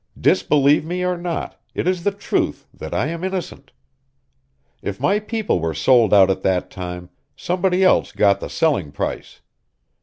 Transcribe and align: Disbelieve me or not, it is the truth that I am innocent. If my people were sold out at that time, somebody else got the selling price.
Disbelieve 0.19 0.83
me 0.83 1.03
or 1.03 1.15
not, 1.15 1.61
it 1.75 1.87
is 1.87 2.03
the 2.03 2.09
truth 2.11 2.65
that 2.73 2.91
I 2.91 3.05
am 3.09 3.23
innocent. 3.23 3.71
If 4.81 4.99
my 4.99 5.19
people 5.19 5.59
were 5.59 5.75
sold 5.75 6.11
out 6.11 6.31
at 6.31 6.41
that 6.41 6.71
time, 6.71 7.11
somebody 7.35 7.83
else 7.83 8.11
got 8.11 8.39
the 8.39 8.49
selling 8.49 8.91
price. 8.91 9.41